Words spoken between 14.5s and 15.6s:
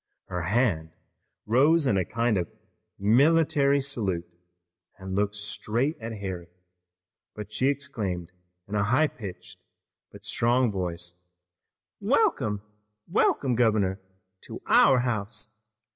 our house!